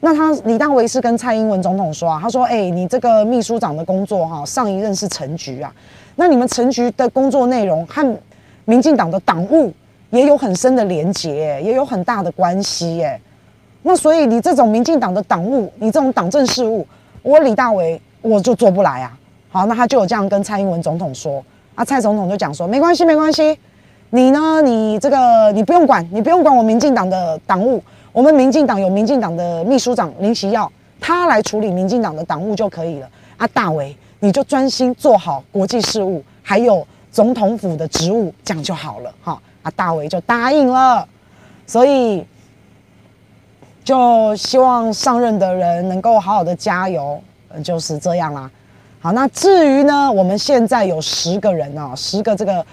[0.00, 5.72] 那他李大为是跟蔡英文总统说啊，他说，哎，你这个秘书长的工作哈，上一任是陈菊啊，
[6.16, 8.18] 那你们陈局的工作内容和
[8.64, 9.72] 民进党的党务
[10.10, 13.20] 也有很深的连结，也有很大的关系耶。
[13.82, 16.86] 那所以你这种民进党的党务，你这种党政事务，
[17.22, 19.16] 我李大为我就做不来啊。
[19.48, 21.42] 好，那他就有这样跟蔡英文总统说
[21.74, 23.58] 啊，蔡总统就讲说没关系，没关系，
[24.10, 30.70] 你呢，你这个你不用管，你不用管我民进党的党务，我们民进党有民进党的秘书长林锡耀，
[31.00, 33.08] 他来处理民进党的党务就可以了。
[33.38, 39.12] 啊，大为你就专心做好国际事务，还有总统府的职务，这样就好了。
[39.22, 41.06] 哈，啊，大伟就答应了，
[41.66, 42.24] 所以。
[43.82, 47.20] 就希望上任的人能够好好的加油，
[47.64, 48.48] 就是这样啦。
[49.00, 52.64] 好，那至于呢，我们现在有十个人啊，十个这个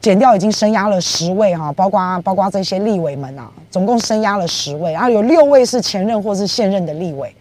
[0.00, 7.34] 减掉已经升压了十位哈，包括包括这些立委们啊，总共升压了十位，然后有六位是前任或是现任的立委。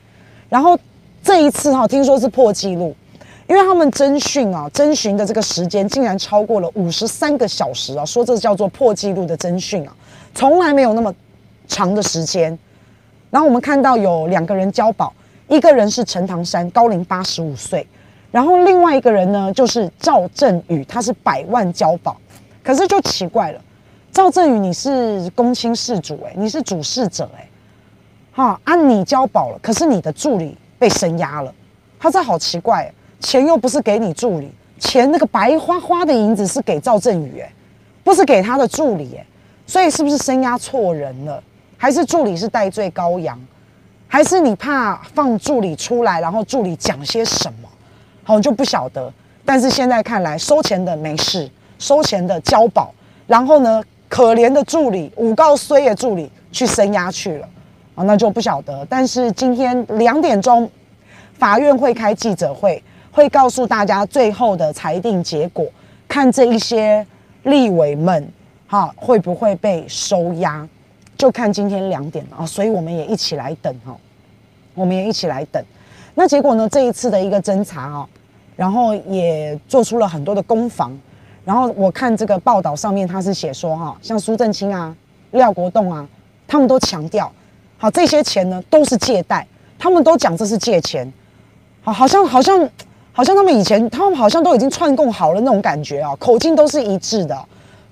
[0.50, 0.80] 然后
[1.24, 2.96] 这一次哈，听说是破纪录，
[3.48, 9.96] 因为他们侦讯啊，侦讯的这个时间竟然超过了五十三个小时啊，说这叫做破纪录的侦讯啊，
[10.36, 11.12] 从来没有那么。
[11.66, 12.60] 长的时间，
[13.32, 15.12] 然后我们看到有两个人交保，
[15.48, 17.88] 一个人是陈唐山，高龄八十五岁，
[18.32, 22.18] 然后另外一个人呢就是赵振宇，他是百万交保，
[22.62, 23.62] 可是就奇怪了，
[24.12, 27.48] 赵振宇你是公亲事主哎，你是主事者哎，
[28.34, 31.54] 哈，啊你交保了，可是你的助理被声押了，
[32.00, 37.52] 他这好奇怪，钱又不是给你助理，钱那个白花花的银子是给赵振宇哎，
[38.04, 39.26] 不是给他的助理哎，
[39.66, 41.42] 所以是不是声押错人了？
[41.78, 43.38] 还是助理是代罪羔羊，
[44.08, 47.68] 还是你怕放助理出来，然后助理讲些什么，
[48.24, 49.12] 好，就不晓得。
[49.44, 52.94] 但是现在看来，收钱的没事，收钱的交保，
[53.28, 57.50] 然后呢，可怜的助理，诬告衰的助理去声押去了，
[57.96, 58.86] 啊，那就不晓得。
[58.90, 60.70] 但是今天两点钟，
[61.34, 65.66] 法院会开记者会，会告诉大家最后的裁定结果，
[66.08, 67.06] 看这一些
[67.44, 68.28] 立委们，
[68.68, 70.68] 哈，会不会被收押。
[71.16, 73.96] 就看今天两点啊，所以我们也一起来等哈，
[74.74, 75.64] 我们也一起来等。
[76.16, 76.68] 那结果呢？
[76.70, 78.10] 这一次的一个侦查啊，
[78.56, 80.96] 然后也做出了很多的攻防。
[81.46, 84.96] 然后我看这个报道上面，他是写说哈，像苏震清啊、
[85.32, 86.08] 廖国栋啊，
[86.48, 87.32] 他们都强调，
[87.84, 89.46] 好这些钱呢都是借贷，
[89.78, 91.12] 他们都讲这是借钱，
[91.82, 92.58] 好，好像好像
[93.12, 97.38] 好像他们以前他们好像都已经串供好了那种感觉啊，口径都是一致的，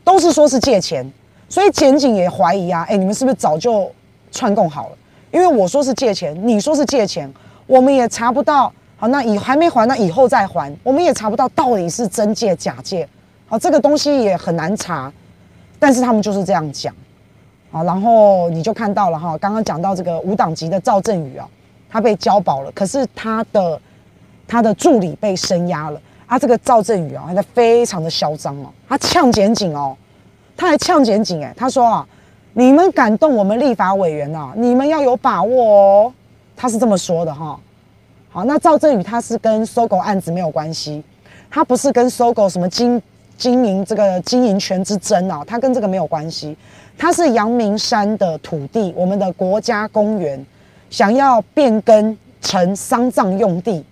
[0.05, 1.05] 都是说是借钱。
[1.49, 3.91] 所以检警也怀疑啊，哎，你们是不是早就
[4.31, 4.97] 串供好了？
[5.29, 7.29] 因为我说是借钱，你说是借钱，
[7.67, 8.71] 我们也查不到。
[8.95, 13.05] 好，那以还没还，那以后再还，我们也查不到到底是真借假借。
[13.49, 15.11] 好，这个东西也很难查。
[15.77, 16.95] 但是他们就是这样讲。
[17.71, 21.47] 啊，然后你就看到了哈，刚刚讲到这个无党籍的赵振宇啊，
[21.89, 23.79] 他被交保了，可是他的
[24.47, 26.37] 他的助理被声押了啊。
[26.37, 29.95] 这个赵振宇啊，他非常的嚣张哦，他呛检警哦。
[30.57, 32.07] 他还呛检警哎，他说啊，
[32.53, 36.13] 你们敢动我们立法委员啊，你们要有把握哦。
[36.55, 37.59] 他是这么说的哈。
[38.29, 41.03] 好，那赵振宇他是跟 SOGO 案子没有关系，
[41.49, 43.01] 他不是跟 SOGO 什么经
[43.37, 46.55] 经营这个经营权之争啊，他跟这个没有关系。
[47.01, 50.45] 他是阳明山的土地，我们的国家公园，
[50.91, 53.83] 想要变更成丧葬用地，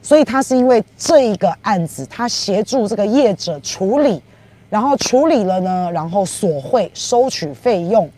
[0.00, 4.22] 所以他是因为这一个案子，他协助这个业者处理。
[4.70, 8.08] 然后处理了呢，然后索贿收取费用，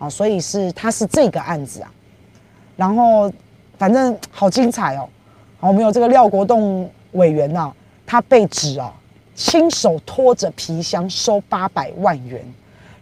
[0.00, 1.92] 啊，所以是他是这个案子啊，
[2.74, 3.30] 然后
[3.78, 5.08] 反正好精彩哦，
[5.60, 8.92] 好，我们有这个廖国栋委员呐、啊，他被指啊
[9.36, 12.42] 亲手拖着皮箱收八百万元，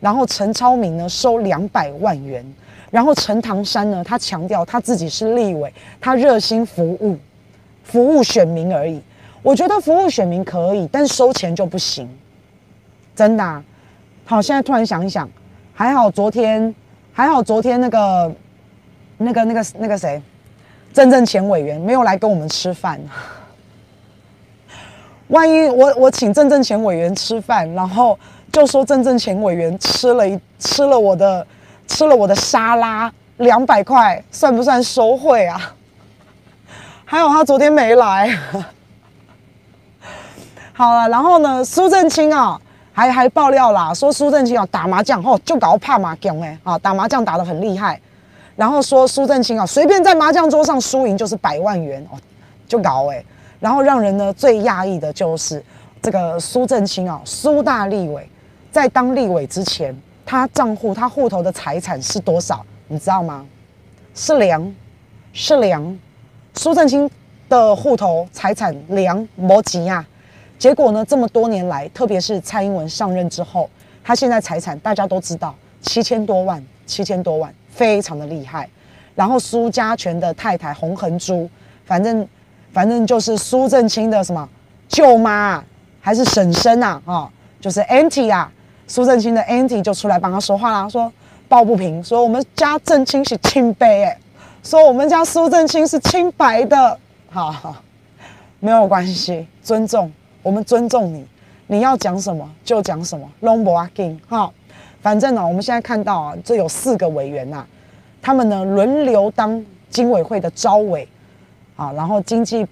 [0.01, 2.45] 然后陈超明呢收两百万元，
[2.91, 7.17] 然后陈唐山呢他强调他自己是立委，他热心服务，
[7.83, 9.01] 服务选民而已，
[9.43, 12.09] 我觉得服务选民可以，但收钱就不行。
[13.17, 13.63] 真的、
[14.25, 15.29] 好，现在突然想一想，
[15.75, 16.73] 还好昨天，
[17.13, 18.33] 还好昨天那个，
[19.17, 20.23] 那个那个那个谁，
[20.93, 23.01] 郑正前委员没有来跟我们吃饭。
[25.27, 28.19] 万一我我请郑正前委员吃饭，然后
[28.53, 31.47] 就说郑正前委员吃了一吃了我的
[31.87, 35.75] 吃了我的沙拉两百块，算不算收贿啊？
[37.05, 38.37] 还有他昨天没来。
[40.73, 42.61] 好了，然后呢，苏正清啊。
[42.91, 48.01] 还还爆料啦，说苏正清啊打麻将哦，就搞怕麻将哎啊，打麻将打得很厉害，
[48.57, 52.19] 然后说苏正清啊随便在麻将桌上输赢就是百万元哦，
[52.67, 53.25] 就搞哎，
[53.61, 55.65] 然后让人呢最讶异的就是
[56.03, 58.29] 这个苏正清啊，苏大立委
[58.81, 59.93] 在当立委之前，
[60.25, 62.65] 他账户他户头的财产是多少？
[62.87, 63.45] 你知道吗？
[64.15, 64.75] 是两，
[65.33, 65.99] 是两。
[66.55, 67.11] 苏正清
[67.49, 70.07] 的户头财产两摩吉啊。
[70.61, 73.69] 结果呢，这么多年来，特别是蔡英文上任之后，
[74.05, 75.53] 他现在财产大家都知道
[75.83, 78.69] 七千多万，七千多万，非常的厉害。
[79.17, 81.51] 然后苏家全的太太洪恒珠，
[81.85, 82.27] 反正。
[82.71, 84.47] 反正就是苏正清的什么
[84.89, 85.65] 舅妈
[86.03, 88.53] 还是婶婶啊，啊，就是 auntie 啊，
[88.89, 91.13] 苏正清的 auntie 就出来帮他说话啦，说
[91.47, 94.19] 抱不平，说我们家正清是清白哎，
[94.65, 96.99] 说我们家苏正清是清白的，
[97.31, 97.77] 好，好，
[98.59, 100.11] 没有关系，尊重，
[100.43, 101.25] 我们尊重你，
[101.69, 104.51] 你要讲什么就讲什么，long walking 哈，
[105.01, 107.69] 反正呢，我们现在看到啊，这有四个委员呐、啊，
[108.21, 111.07] 他们呢轮流当经委会的招委。
[111.79, 112.67] 啊，然后经济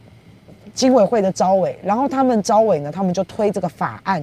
[0.75, 4.21] 经委会的招委，然后他们招委呢，他们就推这个法案，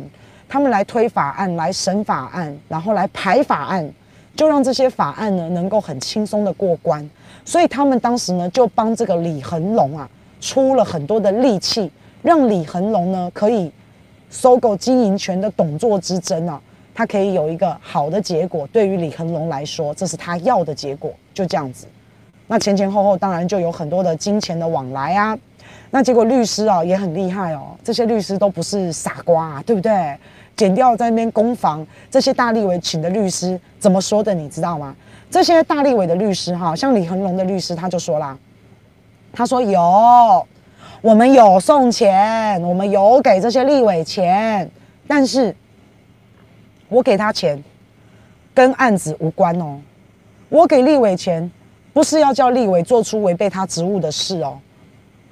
[0.47, 3.89] 他们来推法案，来审法案，然后来排法案，
[4.35, 7.07] 就让这些法案呢能够很轻松的过关。
[7.45, 11.91] 所以他们当时呢就帮这个李恒龙啊出了很多的力气，
[12.21, 13.71] 让李恒龙呢可以
[14.29, 16.61] 收购经营权的董座之争啊，
[16.93, 18.67] 他可以有一个好的结果。
[18.67, 21.85] 对于李恒龙来说，这是他要的结果，就这样子。
[22.47, 25.37] 那前前后后当然就有很多的金钱的往来啊，
[25.95, 30.17] 那结果律师啊也很厉害哦，这些律师都不是傻瓜啊，对不对？
[30.55, 34.33] 剪掉在那边攻防，这些大立委请的律师怎么说的？
[34.33, 34.95] 你知道吗？
[35.29, 38.35] 这些大立委的律师哈，像李恒龙的律师他就说啦，
[39.31, 40.47] 他说有，
[41.01, 44.67] 我们有送钱，我们有给这些立委钱，
[45.07, 45.55] 但是
[46.89, 47.63] 我给他钱
[48.51, 49.79] 跟案子无关哦，
[50.49, 51.51] 我给立委钱。
[51.93, 54.57] 不是要叫立委做出违背他职务的事哦，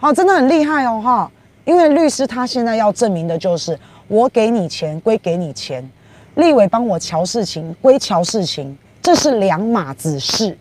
[0.02, 1.32] 好，真的很厉害哦哈，
[1.64, 3.78] 因为律师他现在要证明的就是
[4.08, 5.88] 我给你钱归给你钱，
[6.34, 10.58] 立委帮我瞧事情归瞧事情，这是两码子事，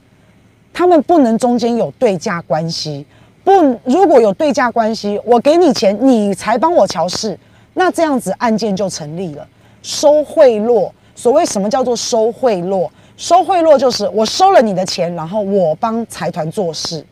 [0.74, 3.07] 他们不能中间有对价关系，
[3.43, 3.51] 不，
[3.84, 7.38] 如果有对价关系，我给你钱你才帮我瞧事，
[7.72, 9.49] 那这样子案件就成立了，
[9.80, 12.86] 收贿赂，所谓什么叫做收贿赂？
[13.16, 17.03] 收贿赂就是我收了你的钱，然后我帮财团做事。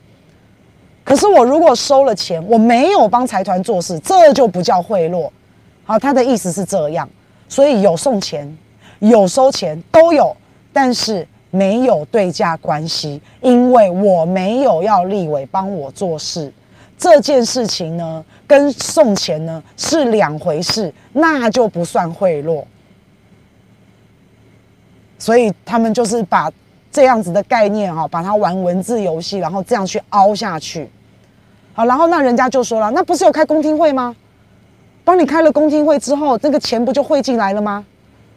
[1.09, 5.31] 可是我如果收了钱，我没有帮财团做事，这就不叫贿赂。
[5.83, 7.09] 好，他的意思是这样，
[7.49, 8.59] 所以有送钱，
[8.99, 10.37] 有收钱都有，
[10.71, 16.53] 但是没有对价关系，因为我没有要立委帮我做事。
[16.99, 22.63] 这件事情呢，跟送钱呢是两回事，那就不算贿赂。
[25.19, 26.53] 所以他们就是把
[26.93, 30.87] 这样子的概念哈，把它玩文字游戏，然后这样去凹下去。
[31.79, 34.12] 好，然后那人家就说了，那不是有开公听会吗？
[35.05, 37.85] 帮你开了公听会之后，这个钱不就汇进来了吗？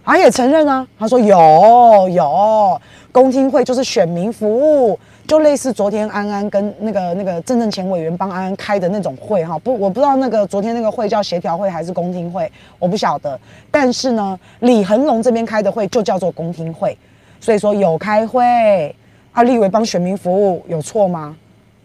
[0.06, 2.80] 他也承认啊，他说有有
[3.12, 4.48] 公听会就是选民服
[4.88, 5.00] 务。
[5.28, 13.40] 就类似昨天安安跟那个那个郑政前委员帮安安开的那种会哈，不，我不知道那个昨天那个会叫协调会还是公听会，我不晓得。
[13.72, 16.96] 但是呢，李恒龙这边开的会就叫做公听会，
[17.40, 18.96] 所以说有开会
[19.32, 21.36] 啊，立委帮选民服务有错吗？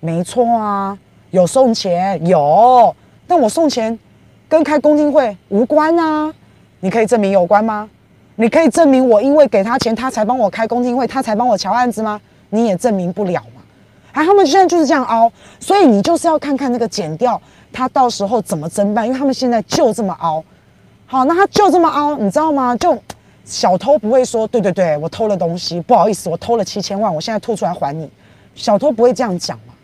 [0.00, 0.98] 没错啊，
[1.30, 2.94] 有送钱有，
[3.26, 3.98] 但我送钱
[4.48, 6.32] 跟开公听会无关啊，
[6.80, 7.88] 你可以证明有关吗？
[8.36, 12.20] 你可以证明我因为给他钱，他才帮我开公听会，他才帮我乔案子吗？
[12.50, 13.62] 你也证明不了嘛？
[14.12, 17.40] 啊，他们现在就是这样凹，所以你就是要看看那个剪掉，
[17.72, 20.44] 他到时候怎么侦办，因为他们现在就这么凹。
[21.06, 22.76] 好，那他就这么凹，你知道吗？
[22.76, 22.96] 就
[23.44, 28.10] 小偷不会说，对对对，我偷了东西，不好意思，我偷了七千万，我现在吐出来还你。
[28.54, 29.74] 小偷不会这样讲嘛？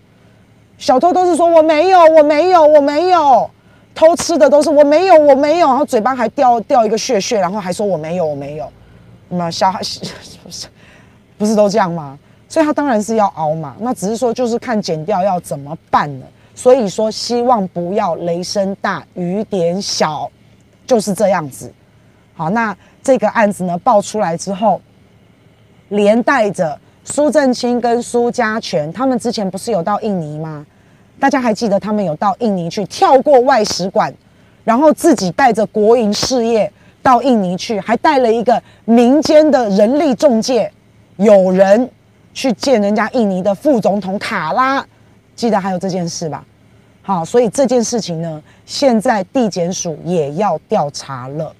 [0.82, 3.48] 小偷都是说我没有，我没有，我没有
[3.94, 8.68] 偷吃的都是我没有，我没有，然后嘴巴还掉掉一个屑屑，然后还说我没有，我没有。
[9.28, 9.78] 那小孩
[10.42, 10.66] 不是
[11.38, 12.18] 不是都这样吗？
[12.48, 16.26] 所以他当然是要熬嘛，那只是说就是看检调要怎么办了。
[16.52, 20.28] 所以说希望不要雷声大雨点小，
[20.84, 21.72] 就是这样子。
[22.34, 24.80] 好，那这个案子呢爆出来之后，
[25.90, 30.66] 连带着苏正清跟苏家全，他们之前不是有到印尼吗？
[31.22, 34.12] 大家还记得他们有到印尼去跳过外使馆，
[34.64, 36.68] 然后自己带着国营事业
[37.00, 40.72] 到印尼去，还带了一个民间的人力中介，
[41.18, 41.88] 有人。
[42.34, 44.82] 去见人家印尼的副总统卡拉，
[45.36, 46.42] 记得还有这件事吧？
[47.02, 51.54] 好，所以这件事情呢，现在地检署也要调查了，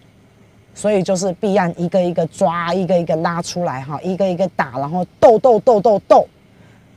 [0.74, 6.26] 所以就是弊案一个一个抓，一个一个拉出来，哈，一个一个打，然后斗斗斗斗斗。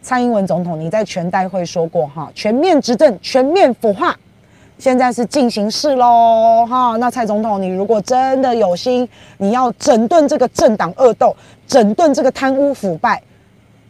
[0.06, 4.16] 蔡英文总统，你在全代会说过，哈，全面执政，全面腐化，
[4.78, 6.96] 现在是进行式喽，哈。
[6.98, 11.36] 那蔡总统，你如果真的有心，你要整顿这个政党恶斗，
[11.66, 13.20] 整顿这个贪污腐败，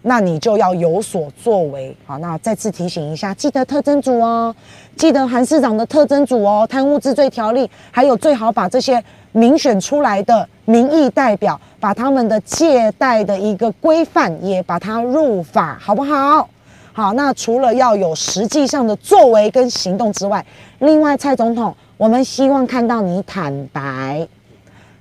[0.04, 1.94] 那你就要有所作为。
[2.06, 4.56] 好，那再次提醒一下，记得特侦组哦，
[4.96, 9.04] 记得韩市长的特侦组哦，贪污治罪条例，还有最好把这些
[9.36, 16.50] 民选出来的民意代表，把他们的借贷的一个规范也把它入法，好不好？
[16.94, 20.46] 好，那除了要有实际上的作为跟行动之外，
[20.80, 24.26] 另外蔡总统，我们希望看到你坦白。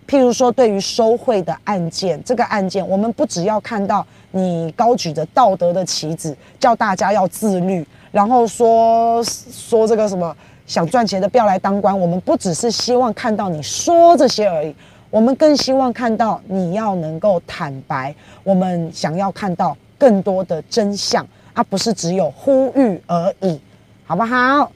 [0.09, 10.37] 譬如说，对于收贿的案件，这个案件，我们不只要看到你高举着道德的旗帜，叫大家要自律，然后说说这个什么
[10.67, 11.99] 想赚钱的不要来当官。
[11.99, 14.75] 我们不只是希望看到你说这些而已，
[15.11, 18.15] 我们更希望看到你要能够坦白。
[18.43, 21.27] 我们想要看到更多的真相。
[21.57, 23.61] 而不是只有呼吁而已，
[24.05, 24.73] 好不好？